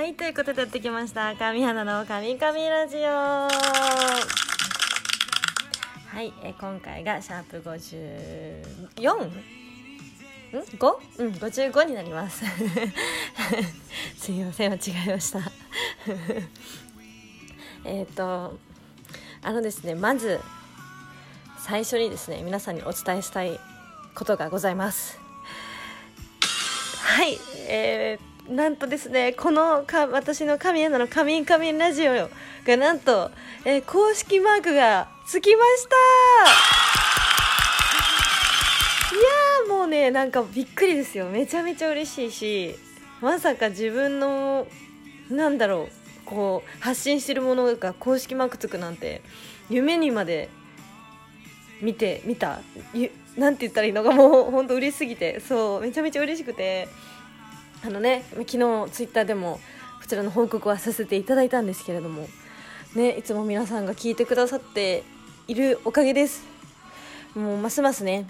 [0.00, 3.00] はいということでやってきました神花の神々ラジオ。
[3.02, 3.48] は
[6.22, 9.12] いえ今回がシャープ 54?
[9.12, 9.30] ん
[10.78, 10.92] ？5?
[11.18, 12.42] うん55になります。
[14.16, 15.40] すいません間違えました。
[17.84, 18.58] えっと
[19.42, 20.40] あのですねまず
[21.58, 23.60] 最初にですね皆さんにお伝えしたい
[24.14, 25.20] ことがございます。
[27.02, 32.12] はいえー、なんとですねこのか私の神アナの「神々ラジオ」
[32.66, 33.30] がなんと、
[33.64, 35.96] えー、公式マークがつきました。
[39.14, 41.26] いやもうねなんかびっくりですよ。
[41.26, 42.74] めちゃめちゃ嬉しいし
[43.20, 44.66] まさか自分の
[45.30, 45.92] なんだろう
[46.24, 49.22] こう発信してるものが公式マークつくなんて
[49.68, 50.48] 夢にまで
[51.80, 52.60] 見て見た？
[53.36, 55.38] なんて言ったらいいのかもう本当嬉しすぎて。
[55.38, 56.88] そうめちゃめちゃ嬉しくて。
[57.82, 59.60] あのね昨日ツイッターでも
[60.00, 62.28] こちらの報告はさせていただいたんですけれども
[62.94, 65.04] ねいつも皆さんが聞いてくださって
[65.48, 66.46] いるおかげです。
[67.34, 68.26] もうますますね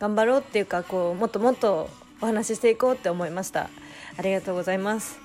[0.00, 1.88] 頑張ろうっていうかこうもっともっと
[2.20, 3.70] お話ししていこうって思いました。
[4.16, 5.18] ありがとうございます。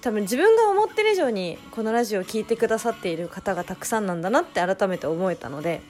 [0.00, 5.80] 多分自分が思ってる以上にこのラジオを聴いてくださっている方がたくさんなんだなって改めて思えたので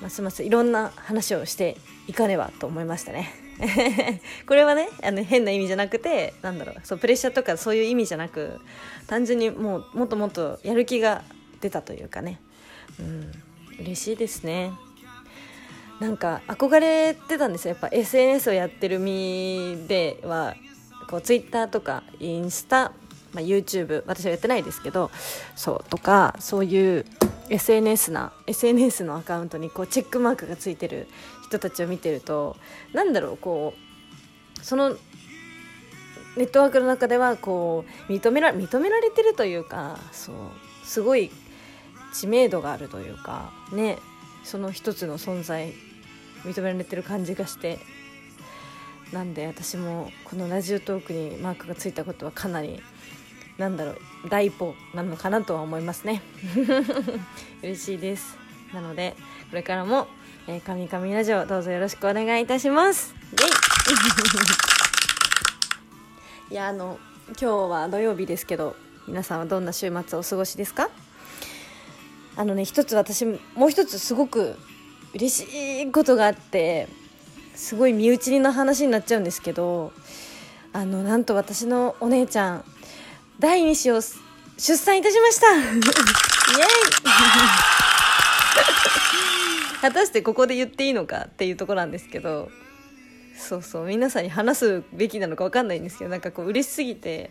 [0.00, 1.76] ますますいろんな話をして
[2.06, 3.45] いかねばと思いましたね。
[4.46, 8.60] これはねあの変な意味じゃなくてなんだろうそうプレッシャーとかそういう意味じゃなく
[9.06, 11.22] 単純にもうもっともっとやる気が
[11.60, 12.40] 出たというかね。
[13.00, 13.32] うん
[13.78, 14.72] 嬉しいですね。
[16.00, 17.72] なんか憧れてたんですよ。
[17.72, 20.56] やっぱ SNS をやってる身では
[21.08, 22.92] こう Twitter とかインスタ、
[23.32, 25.10] まあ、YouTube 私はやってないですけど
[25.54, 27.04] そうとかそういう
[27.48, 31.06] SNS な SNS のアカウントにこうチェックマークがついてる
[31.44, 32.56] 人たちを見てると
[32.92, 33.74] なんだろうこ
[34.60, 34.96] うその
[36.36, 40.36] ネットワークの中ではこう認めら認められてるというかそう
[40.84, 41.30] すごい
[42.12, 43.98] 知名度があるというかね
[44.44, 45.72] その一つの存在
[46.44, 47.78] 認められてる感じがして
[49.12, 52.82] なんで私もこのラジオトークにマークがついたことはかなり
[53.58, 56.22] なんだろう第一歩なのかなとは思いますね。
[57.62, 58.36] 嬉しいです。
[58.74, 59.14] なので
[59.50, 60.08] これからも
[60.46, 63.14] 「えー、神々ラジオ」どうぞよろしくお願いいたします。
[66.50, 68.76] イ いやあの今日は土曜日ですけど
[69.08, 70.90] 皆さんはどんな週末をお過ごしですか？
[72.36, 74.56] あのね一つ私もう一つすごく
[75.14, 76.88] 嬉しいことがあって
[77.54, 79.92] すごい身内にの話になっちゃうんですけど
[80.74, 82.64] あのなんと私のお姉ちゃん
[83.38, 84.00] 第2子を
[84.56, 85.46] 出産いたしました。
[85.56, 85.82] イエイ。
[89.82, 92.50] 果たしてここで言っていいのかっていうとこなんですけど。
[93.38, 97.30] そうそう皆さんに話すべきなのか分かんないんですけどなんかこう嬉しすぎて、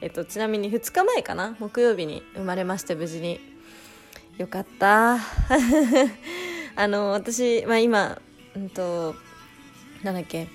[0.00, 1.54] えっと、ちなみに2日前かな？
[1.60, 3.40] 木曜日に生まれまして無事に。
[4.36, 5.18] よかった。
[6.74, 8.20] あの私、まあ、今、
[8.56, 9.14] うんと
[10.02, 10.48] なんだっけ？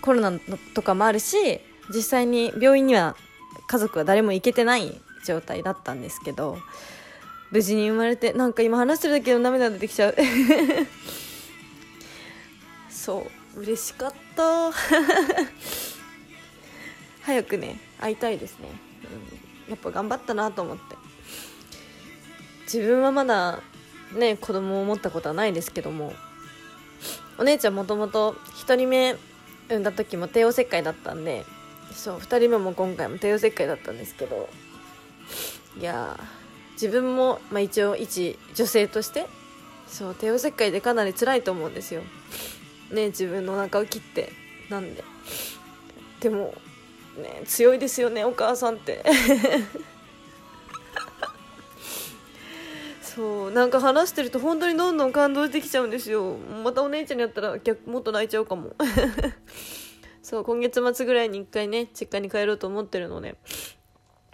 [0.00, 0.32] コロナ
[0.74, 1.60] とかもあるし
[1.94, 3.16] 実際に病院には
[3.70, 6.58] 家族は誰も行けてない状態だったんですけど
[7.52, 10.16] 無事に生まれてなんか今話してるだけで涙出てきちゃう。
[12.90, 14.72] そう嬉しかった。
[17.22, 18.68] 早くね会いたいですね、
[19.66, 20.96] うん、やっぱ頑張ったなと思って。
[22.64, 23.62] 自分はまだ
[24.14, 26.12] ね子供を持ったことはないですけども
[27.38, 29.16] お姉ちゃんもともと1人目
[29.68, 31.44] 産んだ時も帝王切開だったんで
[31.92, 34.48] そう2人目も今回も帝王切開だったんですけど
[35.78, 36.18] いや
[36.72, 39.26] 自分も、まあ、一応一女性として
[39.86, 42.02] そう帝王切開でかなり辛いと思うんですよ。
[42.90, 44.32] ね自分のお腹を切って
[44.68, 45.04] なんで。
[46.20, 46.54] でも
[47.16, 49.04] ね強いですよねお母さんって。
[53.02, 56.36] そうなんか話してると本当にどんどん感動してきちゃうんですよ。
[56.64, 58.74] またお姉ちゃんにやったら逆もっと泣いちゃうかも。
[60.30, 63.34] そう今月末ぐらいに1回ね実家に帰ろうと思ってるので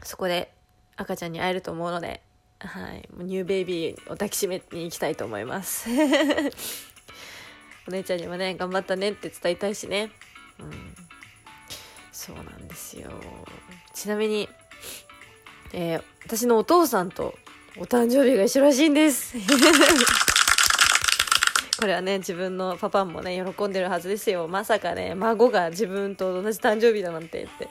[0.02, 0.52] そこで
[0.94, 2.20] 赤ちゃんに会えると思うので
[2.58, 5.88] はいニューベイビーを抱きしめに行きたいと思います。
[7.88, 10.10] お姉ちゃんにもね頑張ったねって伝えたいしね。
[10.58, 10.94] うん。
[12.12, 13.10] そうなんですよ。
[13.94, 14.50] ちなみに、
[15.72, 17.34] えー、私のお父さんと
[17.78, 19.34] お誕生日が一緒らしいんです。
[21.87, 24.49] これはね自分のパパもね喜んでるはずですよ。
[24.49, 27.69] まさかね孫が自分と同じ誕生日だなんて言って。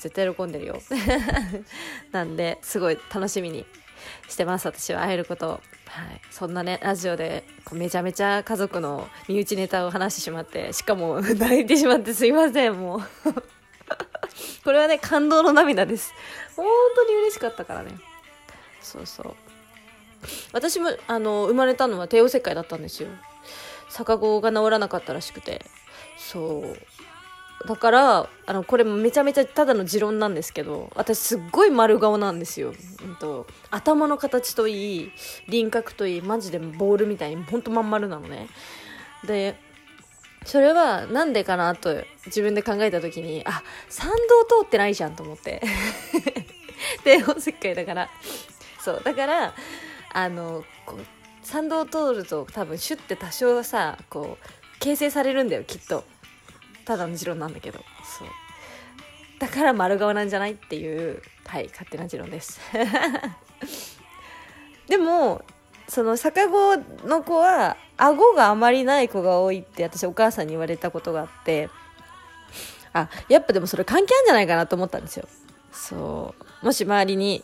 [0.00, 0.82] 絶対喜んでるよ。
[2.10, 3.64] なんですごい楽しみに
[4.28, 4.66] してます。
[4.66, 5.60] 私は会えることはい。
[6.32, 13.00] そんなねラジオでこうめちゃめちゃ家族の身内ネタを話してしまってしかも 泣いてしまってすいませんもう。
[14.64, 16.12] これはね感動の涙です。
[16.56, 17.92] 本当に嬉しかったからね。
[18.80, 19.36] そうそう。
[20.52, 23.08] 私もあの生まれたのは帝王切開だったんですよ。
[23.90, 25.64] 逆子が治らなかったらしくて。
[26.16, 26.78] そう。
[27.66, 32.72] だからあのこれめちゃめちゃただの持論なんですけど私すっごい丸顔なんですよ、
[33.04, 35.12] うんと、頭の形といい
[35.48, 38.48] 輪郭といいマジでボールみたいにほんとまん丸なのね。
[39.26, 39.56] で
[40.44, 44.08] それはなんでかなと自分で考えた時にあ参
[44.48, 45.60] 道通ってないじゃんと思って。
[47.04, 48.08] で帝王切開だから。
[48.80, 49.54] そうだから
[50.12, 51.17] あのこう
[51.48, 56.04] 参道通ると多分シュッて多少さこう形成されるんだよきっと。
[56.84, 57.78] ただの持論なんだけど。
[57.78, 58.28] そう。
[59.38, 62.60] だから丸顔なんじゃないっていうはい勝手な持論です。
[64.88, 65.42] でも
[65.88, 71.70] その逆子の子は顎があまりない子が多いって私お母さんに言われたことがあって。
[72.92, 75.26] あやっぱでもそれ関係あるんじゃないかなと思ったんですよ。
[75.72, 76.66] そう。
[76.66, 77.42] もし周りに、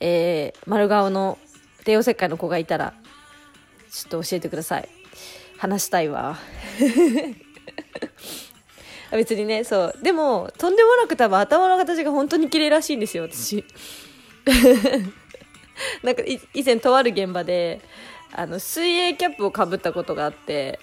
[0.00, 1.38] えー、丸顔の
[1.84, 2.94] 帝王切開の子がいたら
[3.94, 4.88] ちょっと教えてください。
[5.56, 6.36] 話したいわ。
[9.12, 9.94] 別にねそう。
[10.02, 13.64] でもとんでもなく多分頭の形が本当に綺麗らしいんですよ私。
[16.02, 17.80] なんか以前とある現場で
[18.32, 20.80] あの水泳キャップをかぶったことがあって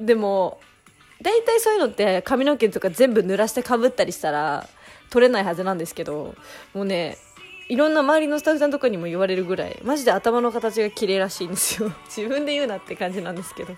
[0.00, 0.60] でも
[1.22, 4.68] 大体そういうのって髪の毛とか全部濡らしてかぶったりしたら
[5.10, 6.34] 取れないはずなんですけど
[6.74, 7.18] もうね
[7.68, 11.92] いろんな周りのスタッフさんとかにも言われるぐらいマジで頭の形が綺麗らしいんですよ。
[12.06, 13.74] 自分で言うなって感じなんですけど。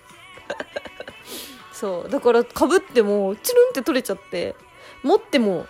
[1.73, 2.09] そう。
[2.09, 4.55] だからかぶってもチルンって取れちゃって
[5.01, 5.65] 持っても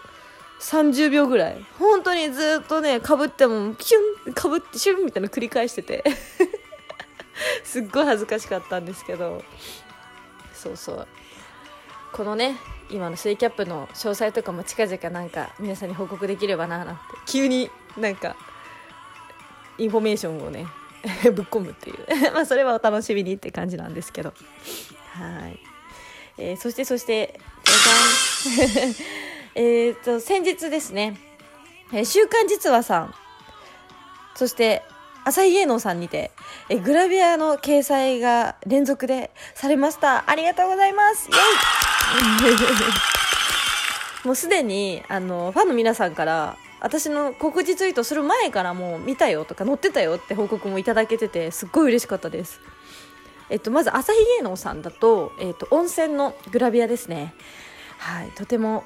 [0.60, 1.66] 30秒ぐらい。
[1.78, 6.04] 本当にずっとねかぶってもピュンかぶってシュンみたいなの繰り返してて。
[7.64, 9.44] すっごい恥ずかしかったんですけど。
[10.54, 11.08] そうそう。
[12.12, 12.58] このね
[12.90, 17.02] 今のスイキャップの詳細とかも近々なんか皆さんに報告できればななんて。
[17.26, 18.36] 急になんか
[19.78, 20.66] インフォメーションをね
[21.34, 22.06] ぶっ込むっていう。
[22.34, 24.34] まあそれはお楽しみにって感じなんですけど。
[25.14, 25.60] はい、
[26.38, 28.96] えー、そしてそしてじゃじゃん
[29.56, 31.18] えっと先日ですね
[31.92, 33.14] 「えー、週刊実話」さん。
[34.36, 34.84] そして
[35.26, 36.32] 朝日芸能さんにて
[36.70, 40.30] えグラビアの掲載が連続でされました。
[40.30, 41.30] ありがとうございます。
[41.30, 42.52] イエ
[44.24, 44.26] イ。
[44.28, 52.62] もうすでにあのファンの皆さんから私の告知ツイートする前からもう見たよとか載ってたよって報告もいただけててすっごい嬉しかったです。
[53.50, 57.34] えっと、まず朝日芸能さんだと、えっと、温泉のグラビアですね。
[57.98, 58.32] はい。
[58.32, 58.84] とても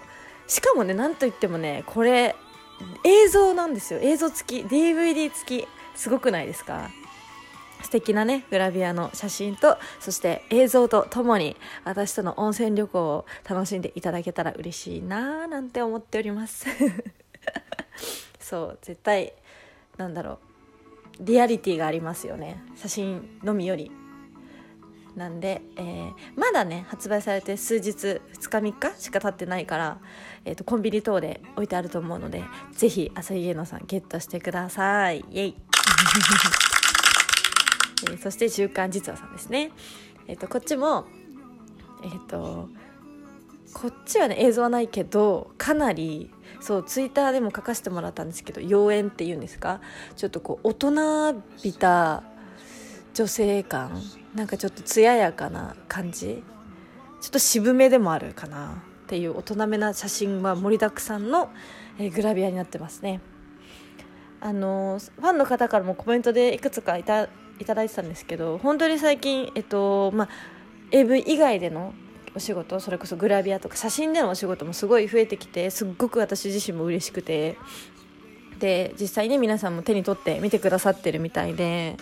[0.48, 2.36] しかもねなんといってもねこれ
[3.04, 4.00] 映像なんですよ。
[4.02, 4.66] 映像付き。
[4.66, 5.68] DVD 付き。
[5.96, 6.90] すごくないですか？
[7.84, 16.66] 素敵なねグラビアの写真とそして映像とともに私との温泉旅行を楽しんでいただけたら嬉しいなーなんて思っております。
[18.40, 19.34] そう絶対
[19.98, 20.40] なんだろ
[21.20, 22.64] うリアリティがありますよね。
[22.76, 23.92] 写真のみより。
[25.16, 28.20] なんで、えー、まだね発売されて数日2
[28.50, 30.00] 日3日しか経ってないから、
[30.44, 35.24] えーと、コンビニ等で置いてあると思うのでぜひ朝日芸能さんゲットしてください。
[35.30, 35.56] イエイ、
[38.10, 39.70] えー、そして「週刊実話」さんですね。
[40.28, 41.06] えっ、ー、とこっちも
[42.04, 42.70] えっ、ー、と
[43.72, 46.32] こっちはね映像はないけどかなり
[46.64, 49.82] そうツイッターでも書かせてもらったんですけど妖艶っていうんですか？
[50.16, 52.24] ちょっとこう大人びた
[53.14, 54.02] 女性感
[54.34, 56.42] なんかちょっと艶やかな感じ？
[57.20, 58.82] ちょっと渋めでもあるかな？
[59.04, 61.50] っていう大人めな写真は盛りだくさんの、
[62.00, 63.20] えー、グラビアになってますね。
[64.40, 67.30] あのファンの方からもコメントでいくつかいた
[67.60, 70.30] いただいてたんですけど本当に最近、えっとまあ、
[70.92, 71.94] AV 以外での
[72.36, 77.58] お仕事それこそグラビアとか写真でのお仕事もすごい増えてきてすっごく私自身も嬉しくて。
[78.60, 81.98] で実際ね皆さんも手に取って見てくださってるみたいで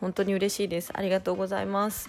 [0.00, 0.90] 本当に嬉しいです。
[0.92, 2.08] ありがとうございます。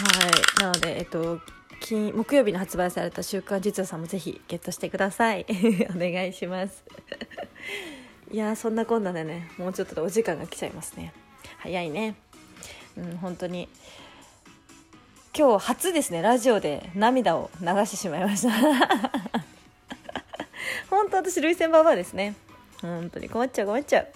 [0.00, 0.62] はい。
[0.62, 1.40] なのでえっと
[1.80, 5.46] 金木曜日に発売された「週刊実話」さんもぜひゲットしてください。
[5.90, 6.84] お願いします。
[8.30, 11.12] いやそんなこんなでねもうちょっとでお時間が来ちゃいますね。
[11.58, 12.16] 早いね。
[12.96, 13.68] うん本当に。
[15.40, 18.52] 今日初ですねラジオで涙を流してしまいました。
[20.90, 22.34] 本当私涙腺ババアですね。
[22.82, 24.12] 本当に困っちゃう困っちゃう。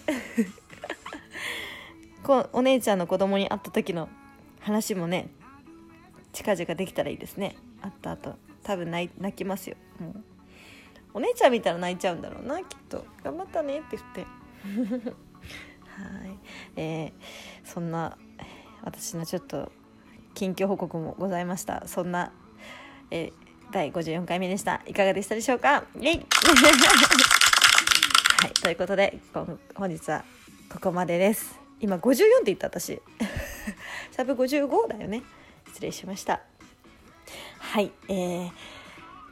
[2.21, 4.07] こお姉ちゃんの子供に会った時の
[4.59, 5.29] 話もね
[6.31, 7.55] 近々できたらいいですね。
[7.81, 9.77] 会った後多分泣泣きますよ。
[9.97, 10.23] もう
[11.15, 13.03] お姉ちゃん見たら泣いちゃうんだろうなきっと。
[13.23, 14.27] 頑張ったねって言って。
[15.89, 16.37] はい、
[16.75, 17.11] えー、
[17.63, 18.15] そんな
[18.83, 19.71] 私のちょっと
[20.35, 21.83] 近況報告もございました。
[21.87, 22.31] そんな、
[23.09, 23.31] え、
[23.71, 24.81] 第54回目でした。
[24.85, 25.83] いかがでしたでしょうか？
[25.97, 26.01] は
[28.49, 29.17] いということで
[29.75, 30.23] 本日は
[30.69, 31.59] ここまでです。
[31.79, 33.01] 今54って言った私。
[34.11, 35.23] サブ55だよね。
[35.69, 36.41] 失礼しました。
[37.59, 38.51] はいえー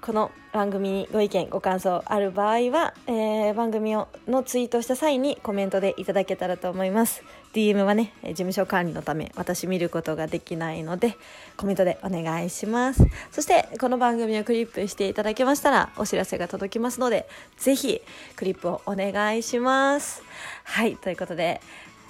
[0.06, 7.24] この番組にご意見ご感想ある場合は、えー、番組をのツイートした際にコメントでいただけたらと思います。
[7.54, 11.16] DM はね事務所管理のため私見ることができないので
[11.56, 13.08] コメントでお願いします。
[13.32, 18.02] そしてこの番組をクリップしていただけましたらお知らせが届きますのでぜひ
[18.36, 20.22] クリップをお願いします。
[20.66, 21.62] はいということで、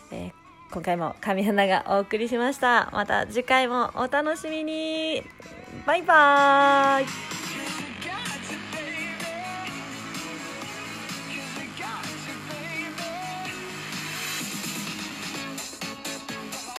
[0.10, 2.90] えー今回も神花がお送りしました。
[2.92, 5.22] また次回もお楽しみに。
[5.86, 7.43] バイバーイ。